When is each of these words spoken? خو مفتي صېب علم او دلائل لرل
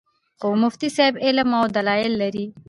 خو 0.39 0.47
مفتي 0.61 0.89
صېب 0.95 1.13
علم 1.25 1.49
او 1.59 1.65
دلائل 1.77 2.11
لرل 2.21 2.47